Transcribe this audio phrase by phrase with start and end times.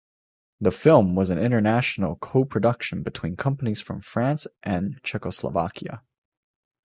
[0.59, 6.01] The film was an international co-production between companies from France and Czechoslovakia.